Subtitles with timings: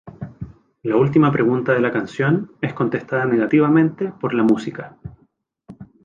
[0.81, 4.97] La última pregunta de la canción, es contestada negativamente por la música.